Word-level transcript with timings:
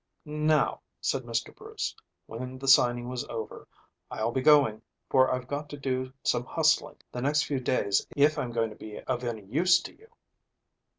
"Now," 0.25 0.81
said 0.99 1.21
Mr. 1.25 1.55
Bruce, 1.55 1.95
when 2.25 2.57
the 2.57 2.67
signing 2.67 3.07
was 3.07 3.23
over, 3.25 3.67
"I'll 4.09 4.31
be 4.31 4.41
going, 4.41 4.81
for 5.11 5.29
I've 5.31 5.47
got 5.47 5.69
to 5.69 5.77
do 5.77 6.11
some 6.23 6.43
hustling 6.43 6.97
the 7.11 7.21
next 7.21 7.43
few 7.43 7.59
days 7.59 8.07
if 8.15 8.39
I 8.39 8.41
am 8.45 8.51
going 8.51 8.71
to 8.71 8.75
be 8.75 8.99
of 9.01 9.23
any 9.23 9.43
use 9.45 9.79
to 9.83 9.95
you." 9.95 10.07